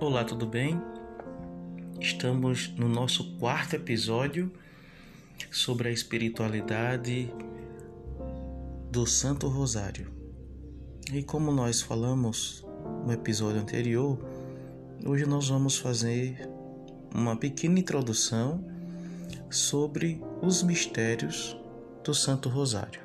[0.00, 0.80] Olá, tudo bem?
[2.00, 4.48] Estamos no nosso quarto episódio
[5.50, 7.28] sobre a espiritualidade
[8.92, 10.06] do Santo Rosário.
[11.12, 12.64] E como nós falamos
[13.04, 14.16] no episódio anterior,
[15.04, 16.48] hoje nós vamos fazer
[17.12, 18.64] uma pequena introdução
[19.50, 21.56] sobre os mistérios
[22.04, 23.00] do Santo Rosário.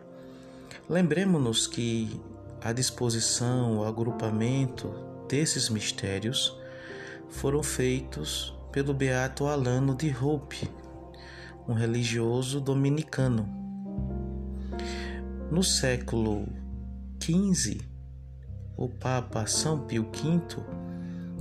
[0.88, 2.22] Lembremos-nos que
[2.62, 4.94] a disposição, o agrupamento
[5.28, 6.62] desses mistérios
[7.34, 10.70] foram feitos pelo beato Alano de Hope,
[11.68, 13.50] um religioso dominicano.
[15.52, 16.48] No século
[17.22, 17.82] XV,
[18.78, 20.64] o Papa São Pio V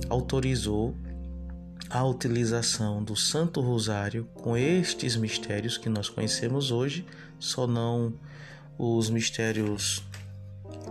[0.09, 0.95] autorizou
[1.89, 7.05] a utilização do Santo Rosário com estes mistérios que nós conhecemos hoje,
[7.39, 8.13] só não
[8.77, 10.03] os mistérios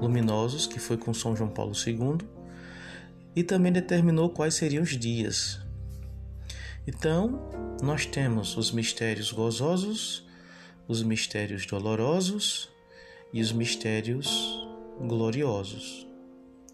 [0.00, 2.18] luminosos, que foi com São João Paulo II,
[3.34, 5.60] e também determinou quais seriam os dias.
[6.86, 7.48] Então,
[7.82, 10.26] nós temos os mistérios gozosos,
[10.88, 12.68] os mistérios dolorosos
[13.32, 14.66] e os mistérios
[15.00, 16.06] gloriosos,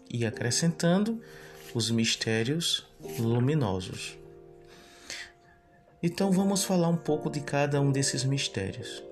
[0.09, 1.21] e acrescentando
[1.73, 2.85] os mistérios
[3.19, 4.17] luminosos.
[6.01, 9.03] Então vamos falar um pouco de cada um desses mistérios.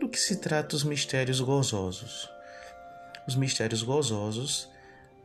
[0.00, 2.28] Do que se trata os mistérios gozosos?
[3.26, 4.68] Os mistérios gozosos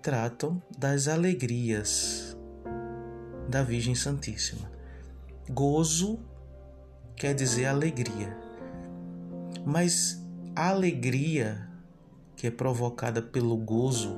[0.01, 2.37] tratam das alegrias
[3.49, 4.69] da Virgem Santíssima.
[5.49, 6.19] Gozo
[7.15, 8.37] quer dizer alegria,
[9.65, 10.23] mas
[10.55, 11.67] a alegria
[12.35, 14.17] que é provocada pelo gozo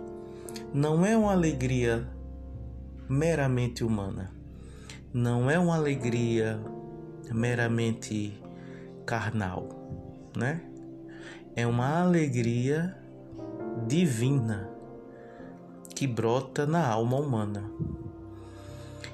[0.73, 2.07] não é uma alegria
[3.07, 4.31] meramente humana,
[5.13, 6.59] não é uma alegria
[7.31, 8.41] meramente
[9.05, 9.69] carnal,
[10.35, 10.61] né?
[11.55, 12.95] É uma alegria
[13.87, 14.68] divina
[15.99, 17.61] que brota na alma humana.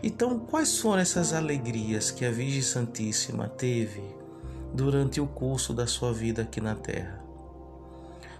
[0.04, 4.04] Então, quais foram essas alegrias que a Virgem Santíssima teve
[4.72, 7.20] durante o curso da sua vida aqui na Terra?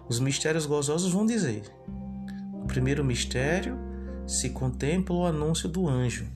[0.08, 1.64] Os mistérios gozosos vão dizer:
[2.54, 3.80] o primeiro mistério
[4.28, 6.28] se contempla o anúncio do anjo.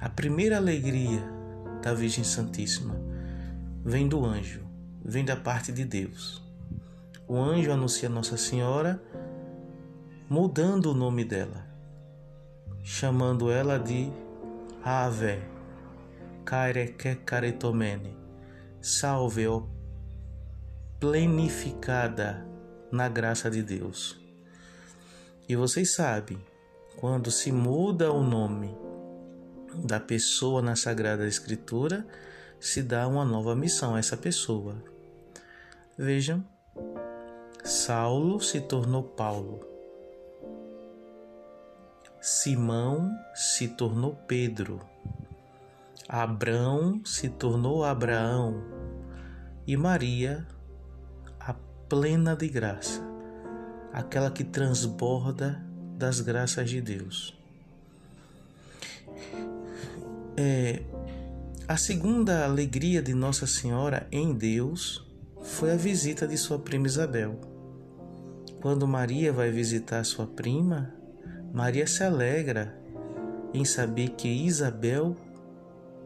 [0.00, 1.22] A primeira alegria
[1.80, 2.96] da Virgem Santíssima
[3.84, 4.62] vem do anjo,
[5.04, 6.42] vem da parte de Deus.
[7.28, 9.00] O anjo anuncia Nossa Senhora
[10.30, 11.66] mudando o nome dela,
[12.84, 14.12] chamando ela de
[14.80, 15.42] Ave,
[16.44, 18.16] Careque Caretomene,
[18.80, 19.64] salve, ó
[21.00, 22.46] plenificada
[22.92, 24.20] na graça de Deus.
[25.48, 26.38] E vocês sabem,
[26.96, 28.72] quando se muda o nome
[29.84, 32.06] da pessoa na Sagrada Escritura,
[32.60, 34.76] se dá uma nova missão a essa pessoa.
[35.98, 36.46] Vejam,
[37.64, 39.69] Saulo se tornou Paulo.
[42.20, 44.78] Simão se tornou Pedro.
[46.06, 48.62] Abrão se tornou Abraão.
[49.66, 50.46] E Maria,
[51.38, 51.54] a
[51.88, 53.00] plena de graça,
[53.90, 55.64] aquela que transborda
[55.96, 57.38] das graças de Deus.
[60.36, 60.82] É,
[61.66, 65.06] a segunda alegria de Nossa Senhora em Deus
[65.42, 67.40] foi a visita de sua prima Isabel.
[68.60, 70.99] Quando Maria vai visitar sua prima,
[71.52, 72.78] Maria se alegra
[73.52, 75.16] em saber que Isabel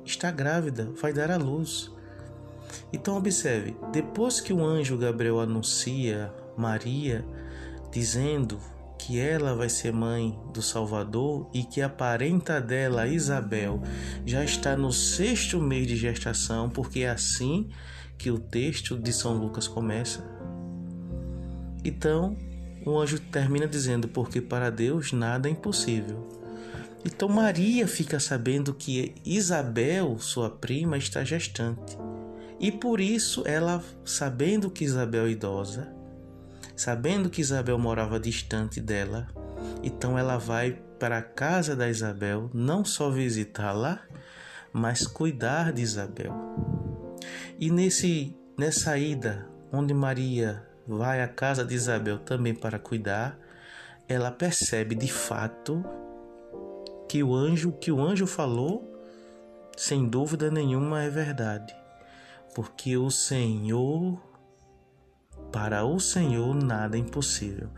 [0.05, 1.91] está grávida, vai dar à luz.
[2.93, 7.25] Então observe, depois que o anjo Gabriel anuncia Maria,
[7.93, 8.59] dizendo
[8.99, 13.83] que ela vai ser mãe do Salvador e que a parenta dela, Isabel,
[14.25, 17.69] já está no sexto mês de gestação, porque é assim
[18.17, 20.25] que o texto de São Lucas começa.
[21.85, 22.35] Então,
[22.85, 26.29] o anjo termina dizendo: Porque para Deus nada é impossível.
[27.05, 31.99] Então, Maria fica sabendo que Isabel, sua prima, está gestante.
[32.59, 35.93] E por isso, ela, sabendo que Isabel é idosa,
[36.75, 39.29] sabendo que Isabel morava distante dela,
[39.83, 44.01] então ela vai para a casa da Isabel, não só visitá-la,
[44.73, 46.33] mas cuidar de Isabel.
[47.61, 53.39] E nesse nessa ida onde Maria vai à casa de Isabel também para cuidar,
[54.09, 55.85] ela percebe de fato
[57.09, 58.93] que o anjo que o anjo falou,
[59.77, 61.75] sem dúvida nenhuma é verdade.
[62.55, 64.21] Porque o Senhor
[65.51, 67.69] para o Senhor nada é impossível.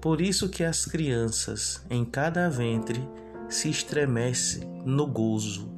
[0.00, 3.02] Por isso que as crianças em cada ventre
[3.48, 5.72] se estremecem no gozo,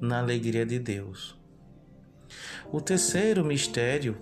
[0.00, 1.38] na alegria de Deus.
[2.70, 4.16] O terceiro mistério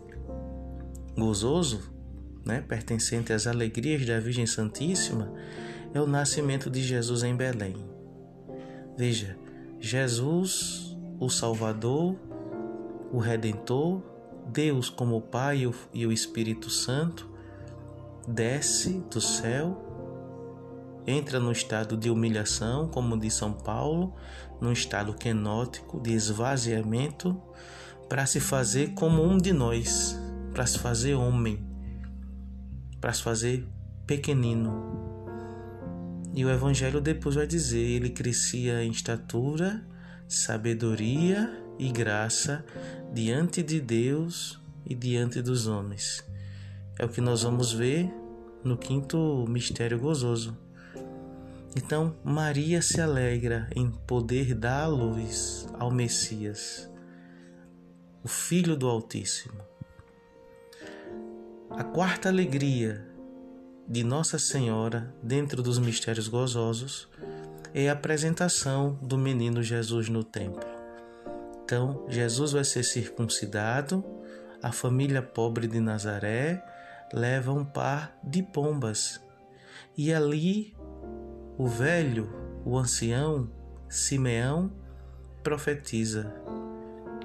[1.16, 1.92] gozoso,
[2.44, 5.32] né, pertencente às alegrias da Virgem Santíssima,
[5.92, 7.76] é o nascimento de Jesus em Belém.
[8.96, 9.36] Veja,
[9.78, 12.16] Jesus, o Salvador,
[13.12, 14.02] o Redentor,
[14.46, 17.28] Deus como Pai e o Espírito Santo,
[18.26, 19.86] desce do céu,
[21.06, 24.14] entra no estado de humilhação, como diz São Paulo,
[24.60, 27.40] num estado quenótico de esvaziamento,
[28.08, 30.18] para se fazer como um de nós,
[30.60, 31.58] para se fazer homem,
[33.00, 33.66] para se fazer
[34.06, 35.40] pequenino.
[36.34, 39.82] E o Evangelho depois vai dizer: ele crescia em estatura,
[40.28, 42.62] sabedoria e graça
[43.10, 46.22] diante de Deus e diante dos homens.
[46.98, 48.12] É o que nós vamos ver
[48.62, 50.54] no quinto mistério gozoso.
[51.74, 56.86] Então, Maria se alegra em poder dar a luz ao Messias,
[58.22, 59.69] o Filho do Altíssimo.
[61.81, 63.03] A quarta alegria
[63.88, 67.09] de Nossa Senhora dentro dos mistérios gozosos
[67.73, 70.61] é a apresentação do menino Jesus no templo.
[71.65, 74.05] Então, Jesus vai ser circuncidado,
[74.62, 76.62] a família pobre de Nazaré
[77.15, 79.19] leva um par de pombas
[79.97, 80.77] e ali
[81.56, 82.29] o velho,
[82.62, 83.50] o ancião,
[83.88, 84.71] Simeão,
[85.43, 86.31] profetiza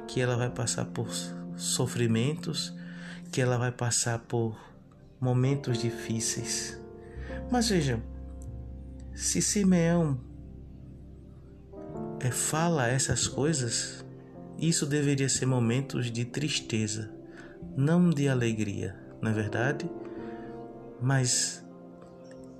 [0.08, 1.10] que ela vai passar por
[1.58, 2.74] sofrimentos,
[3.36, 4.58] que ela vai passar por
[5.20, 6.80] momentos difíceis.
[7.52, 8.02] Mas vejam,
[9.14, 10.18] se Simeão
[12.22, 14.06] é, fala essas coisas,
[14.58, 17.14] isso deveria ser momentos de tristeza,
[17.76, 19.92] não de alegria, não é verdade?
[21.02, 21.62] Mas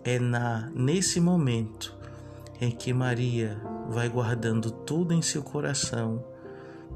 [0.04, 1.98] é na nesse momento
[2.60, 3.58] em que Maria
[3.88, 6.22] vai guardando tudo em seu coração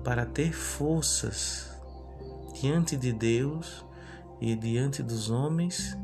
[0.04, 1.69] para ter forças
[2.62, 3.86] diante de Deus
[4.42, 5.98] e diante dos homens,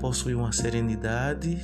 [0.00, 1.58] possuir uma serenidade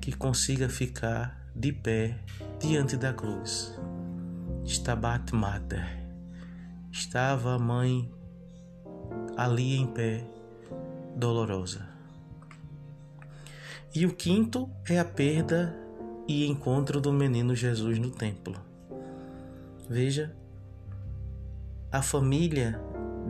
[0.00, 2.16] que consiga ficar de pé
[2.60, 3.76] diante da cruz.
[4.64, 5.98] Stabat Mater.
[6.92, 8.12] Estava a mãe
[9.36, 10.24] ali em pé,
[11.16, 11.88] dolorosa.
[13.92, 15.76] E o quinto é a perda
[16.28, 18.54] e encontro do menino Jesus no templo.
[19.88, 20.32] Veja,
[21.90, 22.80] a família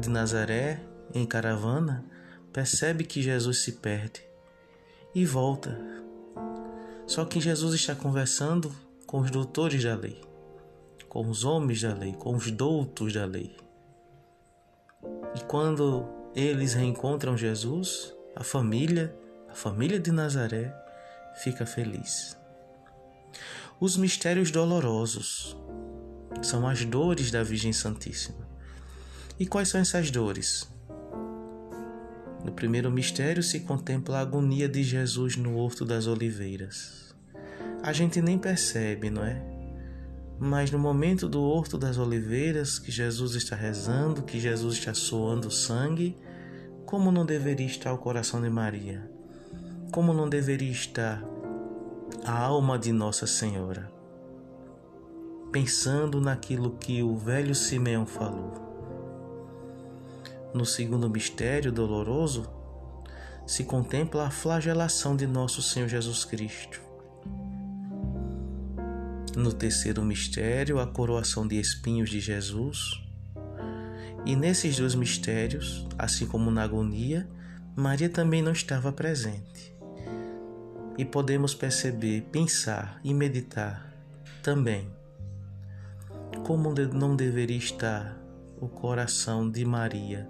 [0.01, 0.81] de Nazaré,
[1.15, 2.05] em caravana,
[2.53, 4.23] percebe que Jesus se perde
[5.15, 5.79] e volta.
[7.07, 8.75] Só que Jesus está conversando
[9.07, 10.21] com os doutores da lei,
[11.09, 13.57] com os homens da lei, com os doutos da lei.
[15.35, 19.15] E quando eles reencontram Jesus, a família,
[19.49, 20.75] a família de Nazaré,
[21.43, 22.37] fica feliz.
[23.79, 25.57] Os mistérios dolorosos
[26.43, 28.50] são as dores da Virgem Santíssima.
[29.41, 30.71] E quais são essas dores?
[32.45, 37.15] No primeiro mistério se contempla a agonia de Jesus no Horto das Oliveiras.
[37.83, 39.43] A gente nem percebe, não é?
[40.39, 45.51] Mas no momento do Horto das Oliveiras, que Jesus está rezando, que Jesus está soando
[45.51, 46.19] sangue,
[46.85, 49.11] como não deveria estar o coração de Maria?
[49.91, 51.25] Como não deveria estar
[52.27, 53.91] a alma de Nossa Senhora?
[55.51, 58.70] Pensando naquilo que o velho Simeão falou.
[60.53, 62.51] No segundo mistério doloroso,
[63.47, 66.81] se contempla a flagelação de nosso Senhor Jesus Cristo.
[69.37, 73.01] No terceiro mistério, a coroação de espinhos de Jesus.
[74.27, 77.29] E nesses dois mistérios, assim como na agonia,
[77.77, 79.73] Maria também não estava presente.
[80.99, 83.95] E podemos perceber, pensar e meditar
[84.43, 84.91] também
[86.45, 88.19] como não deveria estar
[88.61, 90.29] o coração de Maria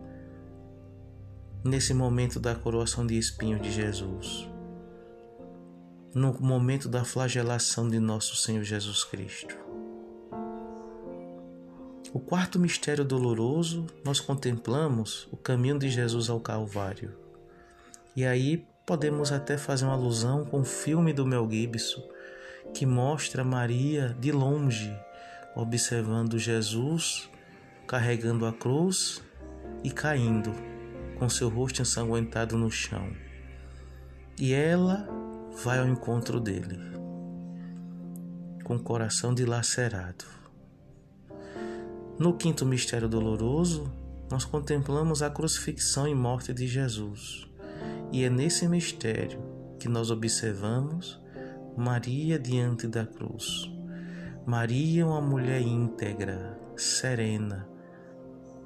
[1.65, 4.49] nesse momento da coroação de espinhos de Jesus,
[6.15, 9.57] no momento da flagelação de nosso Senhor Jesus Cristo.
[12.13, 17.15] O quarto mistério doloroso, nós contemplamos o caminho de Jesus ao Calvário.
[18.17, 22.03] E aí podemos até fazer uma alusão com o filme do Mel Gibson,
[22.75, 24.93] que mostra Maria de longe,
[25.55, 27.31] observando Jesus
[27.91, 29.21] carregando a cruz
[29.83, 30.70] e caindo
[31.21, 33.13] com seu rosto ensanguentado no chão.
[34.39, 35.07] E ela
[35.63, 36.79] vai ao encontro dele,
[38.65, 40.25] com o coração dilacerado.
[42.19, 43.93] No quinto mistério doloroso,
[44.31, 47.47] nós contemplamos a crucifixão e morte de Jesus.
[48.11, 49.43] E é nesse mistério
[49.79, 51.21] que nós observamos
[51.77, 53.71] Maria diante da cruz.
[54.47, 57.69] Maria, uma mulher íntegra, serena,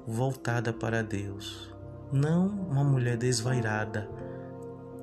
[0.07, 1.74] voltada para Deus
[2.11, 4.09] não uma mulher desvairada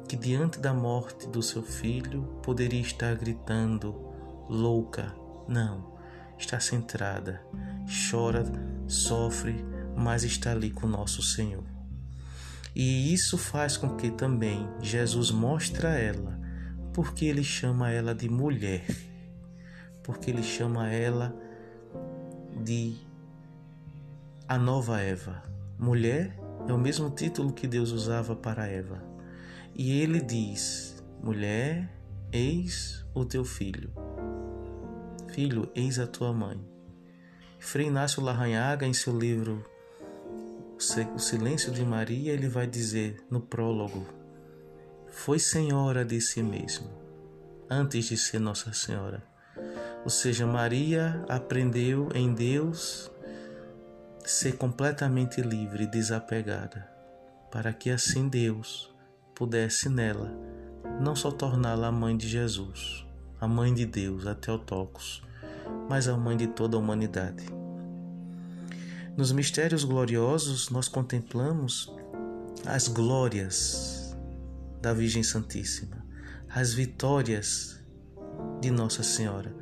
[0.08, 3.94] que diante da morte do seu filho poderia estar gritando
[4.48, 5.14] louca,
[5.48, 5.94] Não,
[6.38, 7.42] está centrada,
[8.10, 8.44] chora,
[8.86, 9.64] sofre,
[9.96, 11.64] mas está ali com nosso Senhor.
[12.74, 16.38] E isso faz com que também Jesus mostre a ela
[16.92, 18.84] porque ele chama ela de mulher,
[20.02, 21.34] porque ele chama ela
[22.62, 22.96] de
[24.46, 25.42] a nova Eva.
[25.78, 26.38] Mulher
[26.68, 29.02] é o mesmo título que Deus usava para Eva.
[29.74, 31.90] E ele diz: Mulher,
[32.30, 33.90] eis o teu filho.
[35.28, 36.60] Filho, eis a tua mãe.
[37.58, 39.64] Frei Inácio Larranhaga, em seu livro
[41.14, 44.06] O Silêncio de Maria, ele vai dizer no prólogo:
[45.08, 46.90] Foi senhora de si mesmo,
[47.70, 49.22] antes de ser Nossa Senhora.
[50.04, 53.10] Ou seja, Maria aprendeu em Deus
[54.24, 56.88] ser completamente livre e desapegada,
[57.50, 58.94] para que assim Deus
[59.34, 60.32] pudesse nela
[61.00, 63.06] não só torná-la a mãe de Jesus,
[63.40, 65.22] a mãe de Deus, a Teotocos,
[65.88, 67.44] mas a mãe de toda a humanidade.
[69.16, 71.92] Nos mistérios gloriosos, nós contemplamos
[72.64, 74.16] as glórias
[74.80, 76.04] da Virgem Santíssima,
[76.48, 77.80] as vitórias
[78.60, 79.54] de Nossa Senhora,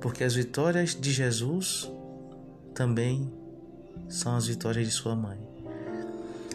[0.00, 1.90] porque as vitórias de Jesus
[2.74, 3.32] também
[4.08, 5.38] são as vitórias de Sua mãe.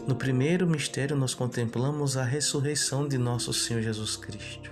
[0.07, 4.71] No primeiro mistério, nós contemplamos a ressurreição de nosso Senhor Jesus Cristo,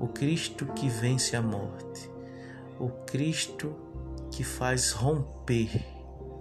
[0.00, 2.10] o Cristo que vence a morte,
[2.78, 3.76] o Cristo
[4.30, 5.84] que faz romper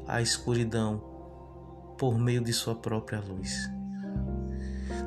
[0.07, 1.03] a escuridão
[1.97, 3.69] por meio de Sua própria luz.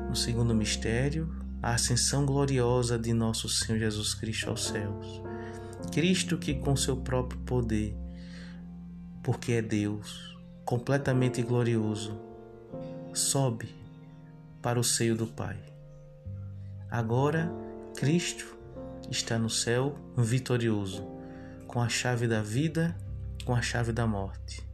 [0.07, 5.21] No segundo mistério, a ascensão gloriosa de nosso Senhor Jesus Cristo aos céus.
[5.91, 7.97] Cristo que, com seu próprio poder,
[9.23, 10.34] porque é Deus,
[10.65, 12.19] completamente glorioso,
[13.13, 13.69] sobe
[14.63, 15.55] para o seio do Pai.
[16.89, 17.51] Agora,
[17.95, 18.57] Cristo
[19.11, 21.07] está no céu vitorioso,
[21.67, 22.97] com a chave da vida,
[23.45, 24.67] com a chave da morte.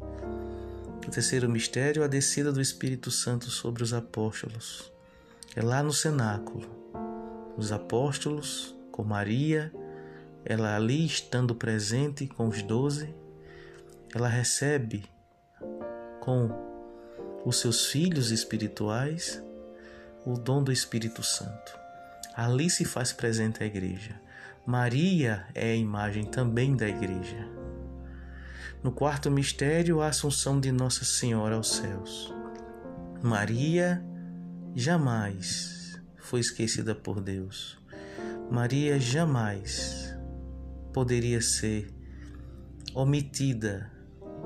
[1.05, 4.89] O terceiro mistério, a descida do Espírito Santo sobre os apóstolos.
[5.53, 6.69] É lá no cenáculo.
[7.57, 9.74] Os apóstolos, com Maria,
[10.45, 13.13] ela ali estando presente com os doze,
[14.15, 15.03] ela recebe
[16.21, 16.49] com
[17.43, 19.43] os seus filhos espirituais,
[20.25, 21.77] o dom do Espírito Santo.
[22.35, 24.21] Ali se faz presente a igreja.
[24.65, 27.49] Maria é a imagem também da igreja.
[28.83, 32.33] No quarto mistério, a assunção de Nossa Senhora aos céus.
[33.21, 34.03] Maria
[34.75, 37.77] jamais foi esquecida por Deus.
[38.49, 40.15] Maria jamais
[40.93, 41.91] poderia ser
[42.93, 43.91] omitida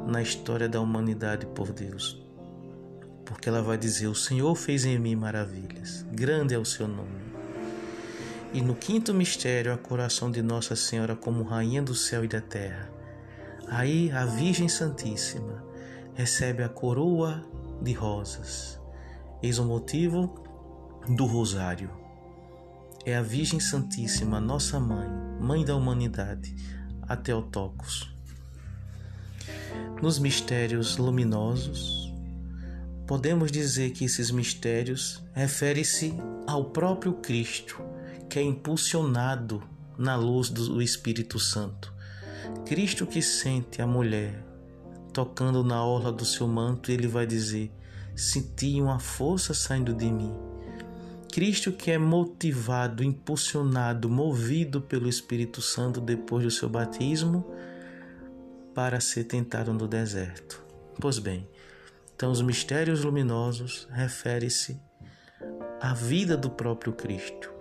[0.06, 2.26] na história da humanidade por Deus
[3.26, 7.26] porque ela vai dizer: O Senhor fez em mim maravilhas, grande é o seu nome.
[8.54, 12.40] E no quinto mistério, a coração de Nossa Senhora como Rainha do céu e da
[12.40, 12.90] terra.
[13.68, 15.66] Aí a Virgem Santíssima
[16.14, 17.44] recebe a coroa
[17.82, 18.80] de rosas.
[19.44, 20.34] Eis o motivo
[21.10, 21.90] do rosário.
[23.04, 25.10] É a Virgem Santíssima, nossa mãe,
[25.40, 26.56] mãe da humanidade,
[27.02, 28.15] a Teotocos.
[30.02, 32.06] Nos mistérios luminosos,
[33.08, 36.16] Podemos dizer que esses mistérios referem-se
[36.48, 37.80] ao próprio Cristo,
[38.28, 39.62] que é impulsionado
[39.96, 41.94] na luz do Espírito Santo.
[42.66, 44.44] Cristo que sente a mulher
[45.14, 47.72] tocando na orla do seu manto, ele vai dizer:
[48.16, 50.34] Senti uma força saindo de mim.
[51.32, 57.46] Cristo que é motivado, impulsionado, movido pelo Espírito Santo depois do seu batismo
[58.76, 60.62] para ser tentado no deserto.
[61.00, 61.48] Pois bem,
[62.14, 64.80] então, os mistérios luminosos referem-se
[65.82, 67.52] à vida do próprio Cristo.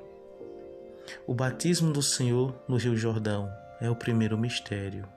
[1.27, 5.09] O batismo do Senhor no Rio Jordão é o primeiro mistério.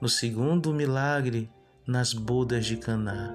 [0.00, 1.50] No segundo, o milagre
[1.86, 3.34] nas bodas de Caná,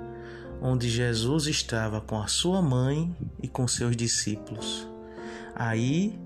[0.61, 4.87] onde Jesus estava com a sua mãe e com seus discípulos.
[5.55, 6.17] Aí,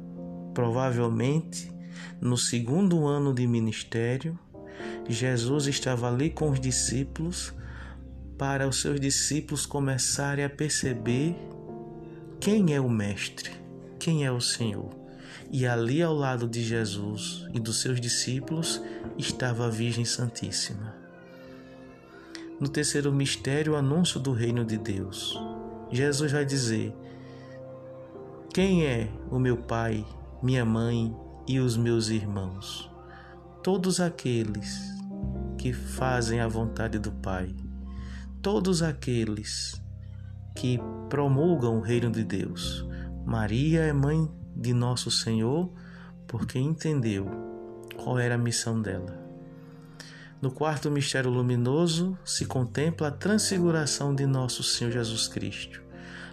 [0.53, 1.71] provavelmente,
[2.19, 4.37] no segundo ano de ministério,
[5.09, 7.53] Jesus estava ali com os discípulos
[8.37, 11.35] para os seus discípulos começarem a perceber
[12.39, 13.51] quem é o Mestre,
[13.99, 14.89] quem é o Senhor.
[15.51, 18.81] E ali ao lado de Jesus e dos seus discípulos
[19.17, 20.95] estava a Virgem Santíssima.
[22.59, 25.39] No terceiro mistério, o anúncio do reino de Deus.
[25.91, 26.93] Jesus vai dizer:
[28.53, 30.05] Quem é o meu pai,
[30.43, 31.15] minha mãe
[31.47, 32.96] e os meus irmãos?
[33.67, 34.79] Todos aqueles
[35.57, 37.53] que fazem a vontade do Pai
[38.41, 39.75] todos aqueles
[40.55, 42.87] que promulgam o reino de Deus.
[43.25, 45.69] Maria é mãe de nosso Senhor
[46.25, 47.29] porque entendeu
[47.97, 49.19] qual era a missão dela.
[50.41, 55.83] No quarto mistério luminoso se contempla a transfiguração de nosso Senhor Jesus Cristo.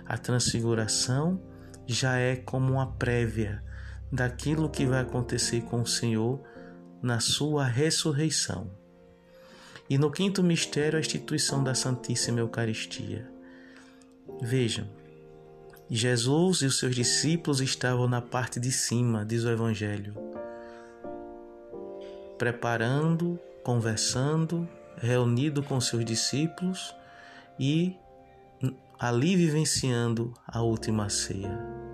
[0.07, 1.43] A transfiguração
[1.85, 3.61] já é como uma prévia
[4.13, 6.54] daquilo que vai acontecer com o Senhor
[7.05, 8.71] na sua ressurreição.
[9.91, 13.31] E no quinto mistério, a instituição da Santíssima Eucaristia.
[14.41, 14.89] Vejam,
[15.91, 20.15] Jesus e os seus discípulos estavam na parte de cima, diz o Evangelho,
[22.39, 26.95] preparando, conversando, reunido com seus discípulos
[27.61, 27.95] e
[28.99, 31.94] ali vivenciando a última ceia.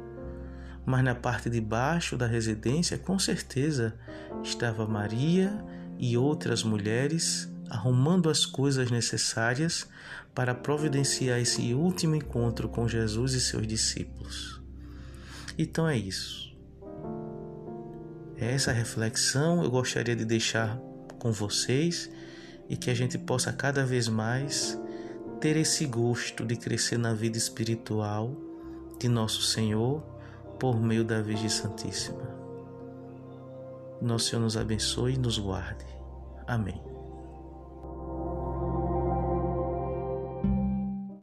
[0.84, 3.94] Mas na parte de baixo da residência, com certeza,
[4.42, 5.64] estava Maria
[5.98, 9.86] e outras mulheres arrumando as coisas necessárias
[10.34, 14.60] para providenciar esse último encontro com Jesus e seus discípulos.
[15.56, 16.50] Então é isso.
[18.36, 20.78] Essa reflexão eu gostaria de deixar
[21.18, 22.10] com vocês
[22.68, 24.80] e que a gente possa cada vez mais
[25.40, 28.34] ter esse gosto de crescer na vida espiritual
[28.98, 30.02] de nosso Senhor
[30.60, 32.22] por meio da Virgem Santíssima.
[34.00, 35.84] Nosso Senhor nos abençoe e nos guarde.
[36.46, 36.89] Amém.